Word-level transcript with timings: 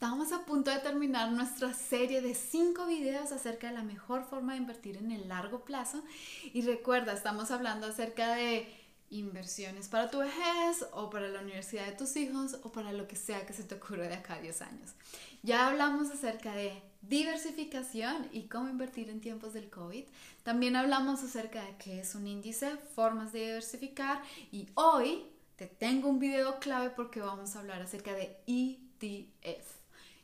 Estamos 0.00 0.30
a 0.30 0.44
punto 0.46 0.70
de 0.70 0.78
terminar 0.78 1.32
nuestra 1.32 1.74
serie 1.74 2.20
de 2.20 2.32
5 2.32 2.86
videos 2.86 3.32
acerca 3.32 3.66
de 3.66 3.74
la 3.74 3.82
mejor 3.82 4.22
forma 4.22 4.52
de 4.52 4.58
invertir 4.58 4.96
en 4.96 5.10
el 5.10 5.26
largo 5.26 5.64
plazo. 5.64 6.04
Y 6.54 6.62
recuerda, 6.62 7.14
estamos 7.14 7.50
hablando 7.50 7.88
acerca 7.88 8.36
de 8.36 8.68
inversiones 9.10 9.88
para 9.88 10.08
tu 10.08 10.18
vejez 10.18 10.86
o 10.92 11.10
para 11.10 11.26
la 11.26 11.40
universidad 11.40 11.84
de 11.86 11.96
tus 11.96 12.14
hijos 12.14 12.60
o 12.62 12.70
para 12.70 12.92
lo 12.92 13.08
que 13.08 13.16
sea 13.16 13.44
que 13.44 13.52
se 13.52 13.64
te 13.64 13.74
ocurra 13.74 14.06
de 14.06 14.14
acá 14.14 14.34
a 14.34 14.40
10 14.40 14.62
años. 14.62 14.92
Ya 15.42 15.66
hablamos 15.66 16.12
acerca 16.12 16.54
de 16.54 16.80
diversificación 17.02 18.28
y 18.30 18.42
cómo 18.42 18.68
invertir 18.68 19.10
en 19.10 19.20
tiempos 19.20 19.52
del 19.52 19.68
COVID. 19.68 20.04
También 20.44 20.76
hablamos 20.76 21.24
acerca 21.24 21.64
de 21.64 21.76
qué 21.76 21.98
es 21.98 22.14
un 22.14 22.28
índice, 22.28 22.76
formas 22.94 23.32
de 23.32 23.46
diversificar 23.46 24.22
y 24.52 24.68
hoy 24.74 25.24
te 25.56 25.66
tengo 25.66 26.08
un 26.08 26.20
video 26.20 26.60
clave 26.60 26.90
porque 26.90 27.20
vamos 27.20 27.56
a 27.56 27.58
hablar 27.58 27.82
acerca 27.82 28.14
de 28.14 28.36
ETF. 28.46 29.78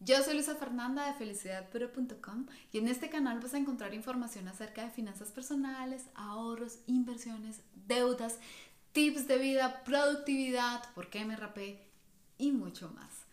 Yo 0.00 0.22
soy 0.22 0.34
Luisa 0.34 0.54
Fernanda 0.54 1.06
de 1.06 1.14
felicidadpuro.com 1.14 2.46
y 2.70 2.78
en 2.78 2.88
este 2.88 3.08
canal 3.08 3.40
vas 3.40 3.54
a 3.54 3.58
encontrar 3.58 3.94
información 3.94 4.46
acerca 4.46 4.84
de 4.84 4.90
finanzas 4.90 5.30
personales, 5.30 6.04
ahorros, 6.14 6.80
inversiones, 6.86 7.62
deudas, 7.74 8.38
tips 8.92 9.26
de 9.26 9.38
vida, 9.38 9.82
productividad, 9.84 10.92
por 10.94 11.08
qué 11.08 11.24
me 11.24 11.34
rapé 11.34 11.88
y 12.36 12.52
mucho 12.52 12.90
más. 12.90 13.26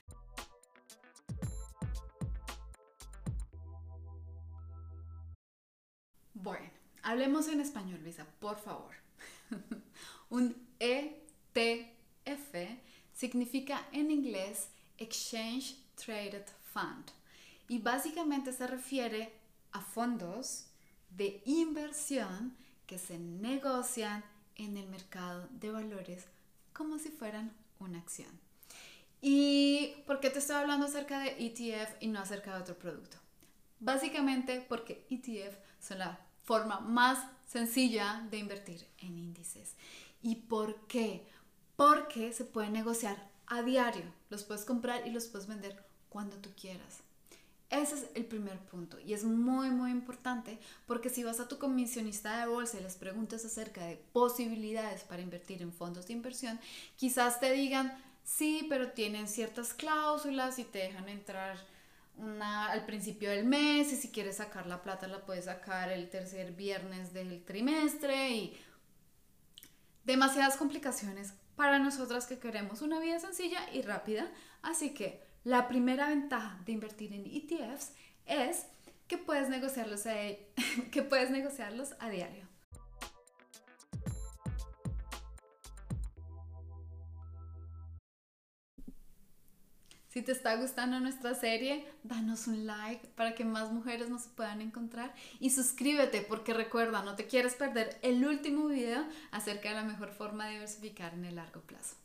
Bueno, 6.34 6.70
hablemos 7.04 7.50
en 7.50 7.60
español, 7.60 8.00
Luisa, 8.02 8.26
por 8.40 8.58
favor. 8.58 8.96
Un 10.30 10.56
ETF 10.80 12.56
significa 13.14 13.86
en 13.92 14.12
inglés 14.12 14.70
Exchange 14.98 15.76
Traded 15.96 16.46
Fund 16.74 17.12
y 17.68 17.80
básicamente 17.80 18.52
se 18.52 18.68
refiere 18.68 19.34
a 19.72 19.82
fondos 19.82 20.66
de 21.10 21.42
inversión 21.46 22.56
que 22.86 22.98
se 22.98 23.18
negocian 23.18 24.24
en 24.56 24.78
el 24.78 24.88
mercado 24.88 25.48
de 25.52 25.72
valores 25.72 26.26
como 26.74 27.00
si 27.00 27.10
fueran 27.10 27.52
una 27.80 28.00
acción. 28.00 28.30
¿Y 29.22 29.94
por 30.06 30.20
qué 30.20 30.30
te 30.30 30.40
estoy 30.40 30.58
hablando 30.58 30.86
acerca 30.86 31.20
de 31.20 31.36
ETF 31.40 31.96
y 32.02 32.08
no 32.08 32.20
acerca 32.20 32.54
de 32.54 32.62
otro 32.62 32.78
producto? 32.78 33.18
Básicamente 33.80 34.66
porque 34.68 35.06
ETF 35.10 35.56
son 35.80 36.00
la 36.00 36.20
forma 36.44 36.80
más 36.80 37.20
sencilla 37.48 38.26
de 38.30 38.38
invertir 38.38 38.86
en 39.00 39.18
índices. 39.18 39.76
¿Y 40.22 40.36
por 40.36 40.88
qué? 40.88 41.26
Porque 41.76 42.34
se 42.34 42.44
puede 42.44 42.70
negociar 42.70 43.30
a 43.48 43.62
diario. 43.62 44.04
Los 44.30 44.44
puedes 44.44 44.66
comprar 44.66 45.08
y 45.08 45.12
los 45.12 45.28
puedes 45.28 45.48
vender 45.48 45.86
cuando 46.14 46.38
tú 46.38 46.52
quieras. 46.60 47.00
Ese 47.70 47.96
es 47.96 48.06
el 48.14 48.26
primer 48.26 48.60
punto 48.60 49.00
y 49.00 49.14
es 49.14 49.24
muy 49.24 49.72
muy 49.72 49.90
importante 49.90 50.60
porque 50.86 51.10
si 51.10 51.24
vas 51.24 51.40
a 51.40 51.48
tu 51.48 51.58
comisionista 51.58 52.40
de 52.40 52.46
bolsa 52.46 52.80
y 52.80 52.84
les 52.84 52.96
preguntas 52.96 53.44
acerca 53.46 53.84
de 53.88 53.96
posibilidades 54.14 55.02
para 55.02 55.24
invertir 55.24 55.64
en 55.64 55.74
fondos 55.74 56.06
de 56.06 56.14
inversión, 56.14 56.60
quizás 56.98 57.40
te 57.40 57.52
digan, 57.52 57.98
sí, 58.24 58.68
pero 58.70 58.92
tienen 58.92 59.28
ciertas 59.28 59.74
cláusulas 59.74 60.60
y 60.60 60.66
te 60.66 60.80
dejan 60.80 61.10
entrar 61.10 61.58
una 62.16 62.68
al 62.68 62.86
principio 62.86 63.32
del 63.32 63.46
mes 63.46 63.92
y 63.92 63.96
si 63.96 64.12
quieres 64.12 64.38
sacar 64.38 64.68
la 64.68 64.84
plata 64.84 65.08
la 65.08 65.26
puedes 65.26 65.46
sacar 65.46 65.92
el 65.92 66.12
tercer 66.12 66.52
viernes 66.52 67.12
del 67.12 67.44
trimestre 67.44 68.30
y 68.30 68.58
demasiadas 70.04 70.58
complicaciones 70.58 71.34
para 71.56 71.80
nosotras 71.80 72.28
que 72.28 72.38
queremos 72.38 72.84
una 72.84 73.00
vida 73.00 73.20
sencilla 73.20 73.68
y 73.74 73.82
rápida. 73.82 74.30
Así 74.62 74.94
que 74.94 75.33
la 75.44 75.68
primera 75.68 76.10
ventaja 76.10 76.60
de 76.66 76.72
invertir 76.72 77.14
en 77.14 77.26
ETFs 77.26 77.92
es 78.26 78.66
que 79.08 79.18
puedes 79.18 79.50
negociarlos 79.50 80.06
a, 80.06 80.14
que 80.92 81.04
puedes 81.04 81.30
negociarlos 81.30 81.94
a 82.00 82.10
diario. 82.10 82.48
Si 90.08 90.22
te 90.22 90.32
está 90.32 90.56
gustando 90.58 91.00
nuestra 91.00 91.34
serie, 91.34 91.88
danos 92.04 92.46
un 92.46 92.68
like 92.68 93.08
para 93.16 93.34
que 93.34 93.46
más 93.46 93.72
mujeres 93.72 94.10
nos 94.10 94.28
puedan 94.28 94.62
encontrar 94.62 95.12
y 95.40 95.50
suscríbete 95.50 96.22
porque 96.22 96.54
recuerda, 96.54 97.02
no 97.02 97.16
te 97.16 97.26
quieres 97.26 97.56
perder 97.56 97.98
el 98.04 98.24
último 98.24 98.68
video 98.68 99.04
acerca 99.32 99.70
de 99.70 99.76
la 99.76 99.84
mejor 99.84 100.12
forma 100.12 100.46
de 100.46 100.52
diversificar 100.54 101.16
en 101.16 101.26
el 101.26 101.38
largo 101.38 101.62
plazo. 101.62 102.03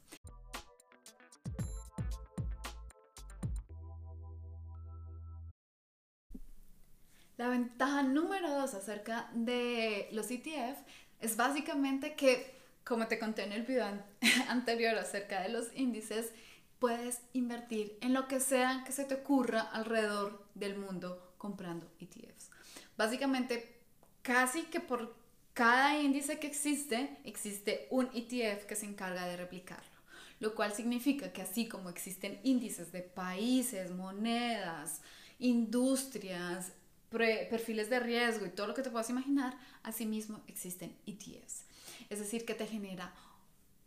La 7.39 7.49
ventaja 7.49 8.03
número 8.03 8.53
dos 8.53 8.75
acerca 8.75 9.31
de 9.33 10.09
los 10.11 10.29
ETF 10.29 10.77
es 11.21 11.37
básicamente 11.37 12.17
que, 12.17 12.53
como 12.83 13.07
te 13.07 13.21
conté 13.21 13.45
en 13.45 13.53
el 13.53 13.63
video 13.63 13.87
anterior 14.49 14.97
acerca 14.97 15.41
de 15.43 15.49
los 15.49 15.69
índices, 15.73 16.33
puedes 16.81 17.21
invertir 17.35 17.97
en 18.01 18.13
lo 18.13 18.27
que 18.27 18.41
sea 18.41 18.83
que 18.85 18.91
se 18.91 19.05
te 19.05 19.15
ocurra 19.15 19.61
alrededor 19.61 20.49
del 20.57 20.79
mundo 20.79 21.33
comprando 21.39 21.89
ETFs. 22.01 22.51
Básicamente, 22.97 23.83
casi 24.23 24.63
que 24.63 24.81
por 24.81 25.15
cada 25.55 25.97
índice 25.97 26.41
que 26.41 26.49
existe, 26.49 27.21
existe 27.23 27.87
un 27.91 28.11
ETF 28.15 28.67
que 28.67 28.75
se 28.75 28.87
encarga 28.87 29.27
de 29.27 29.37
replicarlo. 29.37 29.97
Lo 30.41 30.57
cual 30.57 30.73
significa 30.73 31.33
que 31.33 31.43
así 31.43 31.69
como 31.69 31.89
existen 31.89 32.41
índices 32.43 32.91
de 32.91 33.03
países, 33.03 33.93
monedas, 33.93 35.03
industrias, 35.39 36.73
perfiles 37.11 37.91
de 37.91 38.01
riesgo 38.01 38.47
y 38.47 38.51
todo 38.51 38.67
lo 38.67 38.75
que 38.75 38.83
te 38.83 38.91
puedas 38.91 39.11
imaginar, 39.11 39.57
asimismo 39.83 40.41
existen 40.47 40.97
ETFs. 41.07 41.65
Es 42.11 42.19
decir, 42.19 42.45
que 42.45 42.55
te 42.55 42.67
genera 42.67 43.13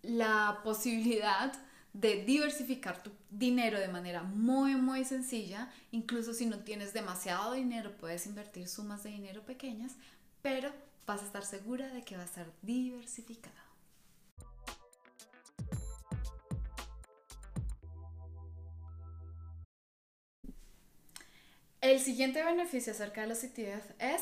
la 0.01 0.61
posibilidad 0.63 1.53
de 1.93 2.23
diversificar 2.23 3.03
tu 3.03 3.11
dinero 3.29 3.79
de 3.79 3.89
manera 3.89 4.23
muy 4.23 4.75
muy 4.75 5.03
sencilla, 5.03 5.69
incluso 5.91 6.33
si 6.33 6.45
no 6.45 6.59
tienes 6.59 6.93
demasiado 6.93 7.53
dinero 7.53 7.91
puedes 7.97 8.25
invertir 8.25 8.67
sumas 8.67 9.03
de 9.03 9.09
dinero 9.09 9.41
pequeñas, 9.41 9.95
pero 10.41 10.71
vas 11.05 11.21
a 11.21 11.25
estar 11.25 11.43
segura 11.43 11.89
de 11.89 12.03
que 12.03 12.15
va 12.15 12.23
a 12.23 12.25
estar 12.25 12.47
diversificado. 12.61 13.70
El 21.81 21.99
siguiente 21.99 22.43
beneficio 22.43 22.93
acerca 22.93 23.21
de 23.21 23.27
los 23.27 23.43
ETF 23.43 23.89
es 23.97 24.21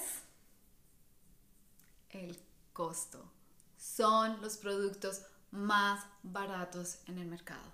el 2.10 2.40
costo. 2.72 3.30
Son 3.78 4.42
los 4.42 4.56
productos 4.56 5.24
más 5.52 6.06
baratos 6.24 7.00
en 7.08 7.18
el 7.18 7.28
mercado. 7.28 7.74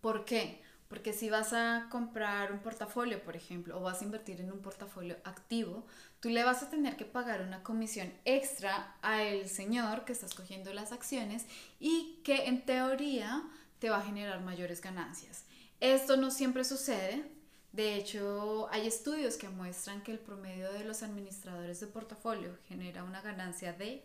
¿Por 0.00 0.24
qué? 0.24 0.60
Porque 0.88 1.12
si 1.12 1.30
vas 1.30 1.52
a 1.52 1.86
comprar 1.92 2.50
un 2.50 2.58
portafolio, 2.58 3.22
por 3.22 3.36
ejemplo, 3.36 3.78
o 3.78 3.82
vas 3.82 4.00
a 4.00 4.04
invertir 4.04 4.40
en 4.40 4.50
un 4.50 4.58
portafolio 4.58 5.16
activo, 5.22 5.86
tú 6.18 6.28
le 6.28 6.42
vas 6.42 6.64
a 6.64 6.70
tener 6.70 6.96
que 6.96 7.04
pagar 7.04 7.42
una 7.42 7.62
comisión 7.62 8.12
extra 8.24 8.96
al 9.00 9.48
señor 9.48 10.04
que 10.04 10.12
está 10.12 10.26
escogiendo 10.26 10.72
las 10.74 10.90
acciones 10.90 11.46
y 11.78 12.18
que 12.24 12.46
en 12.46 12.64
teoría 12.66 13.44
te 13.78 13.90
va 13.90 13.98
a 13.98 14.04
generar 14.04 14.40
mayores 14.40 14.80
ganancias. 14.80 15.44
Esto 15.78 16.16
no 16.16 16.32
siempre 16.32 16.64
sucede. 16.64 17.39
De 17.72 17.94
hecho, 17.94 18.68
hay 18.70 18.86
estudios 18.86 19.36
que 19.36 19.48
muestran 19.48 20.02
que 20.02 20.12
el 20.12 20.18
promedio 20.18 20.72
de 20.72 20.84
los 20.84 21.02
administradores 21.02 21.80
de 21.80 21.86
portafolio 21.86 22.58
genera 22.68 23.04
una 23.04 23.22
ganancia 23.22 23.72
de 23.72 24.04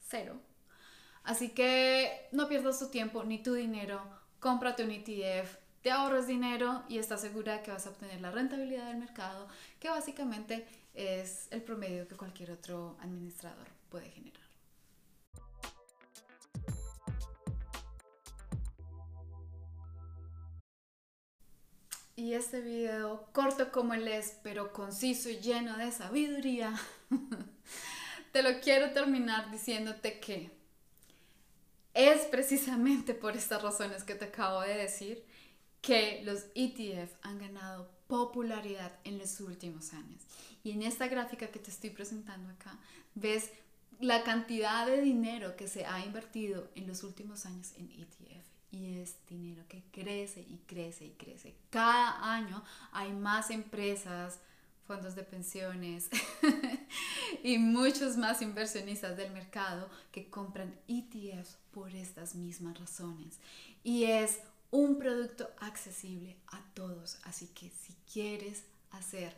cero 0.00 0.40
Así 1.26 1.50
que 1.50 2.28
no 2.30 2.48
pierdas 2.48 2.78
tu 2.78 2.88
tiempo 2.88 3.24
ni 3.24 3.42
tu 3.42 3.52
dinero, 3.52 4.00
cómprate 4.38 4.84
un 4.84 4.92
ETF, 4.92 5.56
te 5.82 5.90
ahorras 5.90 6.28
dinero 6.28 6.84
y 6.88 6.98
estás 6.98 7.20
segura 7.20 7.64
que 7.64 7.72
vas 7.72 7.86
a 7.86 7.90
obtener 7.90 8.20
la 8.20 8.30
rentabilidad 8.30 8.86
del 8.86 8.98
mercado, 8.98 9.48
que 9.80 9.90
básicamente 9.90 10.64
es 10.94 11.48
el 11.50 11.62
promedio 11.62 12.06
que 12.06 12.14
cualquier 12.14 12.52
otro 12.52 12.96
administrador 13.00 13.66
puede 13.90 14.08
generar. 14.10 14.45
Y 22.18 22.32
este 22.32 22.62
video, 22.62 23.28
corto 23.32 23.70
como 23.70 23.92
él 23.92 24.08
es, 24.08 24.38
pero 24.42 24.72
conciso 24.72 25.28
y 25.28 25.38
lleno 25.38 25.76
de 25.76 25.92
sabiduría, 25.92 26.74
te 28.32 28.42
lo 28.42 28.58
quiero 28.60 28.90
terminar 28.92 29.50
diciéndote 29.50 30.18
que 30.18 30.50
es 31.92 32.22
precisamente 32.22 33.12
por 33.12 33.36
estas 33.36 33.62
razones 33.62 34.02
que 34.02 34.14
te 34.14 34.24
acabo 34.24 34.62
de 34.62 34.76
decir 34.76 35.24
que 35.82 36.22
los 36.24 36.46
ETF 36.54 37.12
han 37.20 37.38
ganado 37.38 37.90
popularidad 38.06 38.92
en 39.04 39.18
los 39.18 39.38
últimos 39.40 39.92
años. 39.92 40.22
Y 40.64 40.70
en 40.70 40.84
esta 40.84 41.08
gráfica 41.08 41.48
que 41.48 41.58
te 41.58 41.70
estoy 41.70 41.90
presentando 41.90 42.50
acá, 42.50 42.78
ves 43.14 43.50
la 44.00 44.24
cantidad 44.24 44.86
de 44.86 45.02
dinero 45.02 45.54
que 45.54 45.68
se 45.68 45.84
ha 45.84 46.02
invertido 46.04 46.70
en 46.74 46.86
los 46.86 47.02
últimos 47.02 47.44
años 47.44 47.72
en 47.76 47.90
ETF. 47.90 48.55
Y 48.70 48.98
es 48.98 49.16
dinero 49.28 49.62
que 49.68 49.82
crece 49.92 50.40
y 50.40 50.58
crece 50.66 51.06
y 51.06 51.10
crece. 51.10 51.54
Cada 51.70 52.34
año 52.34 52.62
hay 52.92 53.12
más 53.12 53.50
empresas, 53.50 54.38
fondos 54.86 55.14
de 55.14 55.22
pensiones 55.22 56.08
y 57.42 57.58
muchos 57.58 58.16
más 58.16 58.42
inversionistas 58.42 59.16
del 59.16 59.32
mercado 59.32 59.88
que 60.12 60.30
compran 60.30 60.78
ETFs 60.88 61.58
por 61.72 61.94
estas 61.94 62.34
mismas 62.34 62.78
razones. 62.78 63.38
Y 63.82 64.04
es 64.04 64.40
un 64.70 64.98
producto 64.98 65.48
accesible 65.58 66.36
a 66.48 66.62
todos. 66.74 67.18
Así 67.24 67.48
que 67.48 67.70
si 67.70 67.94
quieres 68.12 68.64
hacer 68.90 69.36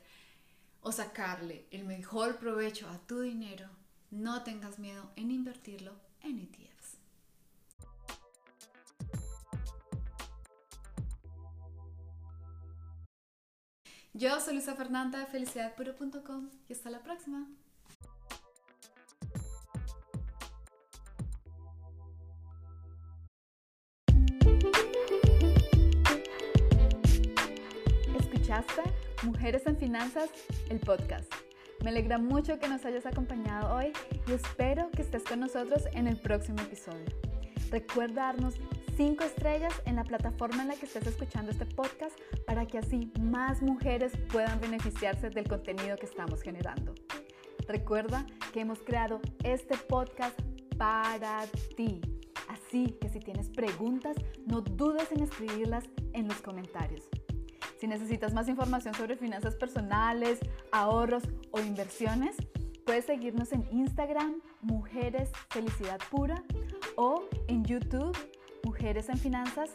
o 0.83 0.93
sacarle 0.93 1.67
el 1.71 1.85
mejor 1.85 2.39
provecho 2.39 2.89
a 2.89 2.99
tu 2.99 3.21
dinero, 3.21 3.69
no 4.11 4.43
tengas 4.43 4.79
miedo 4.79 5.11
en 5.17 5.31
invertirlo 5.31 5.93
Yo 14.19 14.41
soy 14.41 14.55
Luisa 14.55 14.75
Fernanda 14.75 15.21
de 15.21 15.27
felicidadpuro.com 15.27 16.51
y 16.69 16.73
hasta 16.73 16.91
la 16.91 16.99
próxima. 17.05 17.47
¿Escuchaste 28.19 28.83
Mujeres 29.23 29.65
en 29.69 29.77
Finanzas, 29.77 30.31
el 30.69 30.81
podcast? 30.81 31.33
Me 31.85 31.91
alegra 31.91 32.19
mucho 32.19 32.59
que 32.59 32.67
nos 32.67 32.85
hayas 32.85 33.07
acompañado 33.07 33.73
hoy 33.73 33.93
y 34.27 34.33
espero 34.33 34.91
que 34.91 35.03
estés 35.03 35.23
con 35.23 35.39
nosotros 35.39 35.85
en 35.93 36.09
el 36.09 36.17
próximo 36.17 36.61
episodio. 36.63 37.07
Recuerda 37.71 38.33
darnos 38.33 38.57
5 38.99 39.23
estrellas 39.23 39.73
en 39.85 39.95
la 39.95 40.03
plataforma 40.03 40.63
en 40.63 40.69
la 40.71 40.75
que 40.75 40.87
estés 40.87 41.07
escuchando 41.07 41.53
este 41.53 41.67
podcast 41.67 42.19
para 42.49 42.67
que 42.67 42.79
así 42.79 43.13
más 43.21 43.63
mujeres 43.63 44.11
puedan 44.33 44.61
beneficiarse 44.61 45.31
del 45.31 45.47
contenido 45.47 45.97
que 45.97 46.07
estamos 46.07 46.43
generando. 46.43 46.97
Recuerda 47.69 48.27
que 48.53 48.63
hemos 48.63 48.81
creado 48.81 49.21
este 49.45 49.77
podcast 49.77 50.37
para 50.77 51.47
ti. 51.77 52.01
Así 52.49 52.99
que 53.01 53.09
si 53.09 53.21
tienes 53.21 53.51
preguntas, 53.51 54.17
no 54.47 54.63
dudes 54.63 55.13
en 55.13 55.23
escribirlas 55.23 55.85
en 56.13 56.27
los 56.27 56.43
comentarios. 56.43 57.05
Si 57.79 57.87
necesitas 57.87 58.35
más 58.35 58.49
información 58.49 58.95
sobre 58.95 59.15
finanzas 59.15 59.55
personales, 59.55 60.41
ahorros 60.73 61.23
o 61.53 61.61
inversiones, 61.61 62.35
puedes 62.85 63.05
seguirnos 63.05 63.53
en 63.53 63.65
Instagram, 63.71 64.43
Mujeres 64.61 65.31
Felicidad 65.51 66.01
Pura, 66.11 66.43
o 66.97 67.23
en 67.47 67.65
YouTube, 67.65 68.17
En 68.81 69.19
Finanzas, 69.19 69.71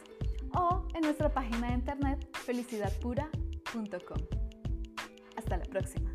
o 0.54 0.86
en 0.94 1.02
nuestra 1.02 1.32
página 1.32 1.68
de 1.68 1.74
internet 1.74 2.26
felicidadpura.com. 2.44 4.18
Hasta 5.36 5.56
la 5.58 5.64
próxima. 5.64 6.10